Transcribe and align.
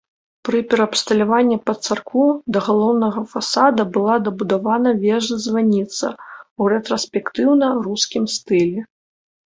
Пры 0.47 0.59
пераабсталяванні 0.69 1.57
пад 1.69 1.77
царкву 1.89 2.25
да 2.57 2.63
галоўнага 2.69 3.19
фасада 3.35 3.87
была 3.99 4.15
дабудавана 4.31 4.89
вежа-званіца 5.07 6.03
ў 6.59 6.63
рэтраспектыўна-рускім 6.77 8.23
стылі. 8.43 8.79